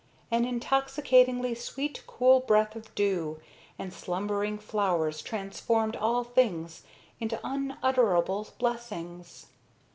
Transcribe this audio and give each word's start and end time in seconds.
An 0.31 0.45
intoxicatingly 0.45 1.53
sweet 1.53 2.01
cool 2.07 2.39
breath 2.39 2.75
of 2.75 2.95
dew 2.95 3.39
and 3.77 3.93
slumbering 3.93 4.57
flowers 4.57 5.21
transformed 5.21 5.95
all 5.95 6.23
things 6.23 6.81
into 7.19 7.39
unutterable 7.43 8.47
blessings. 8.57 9.45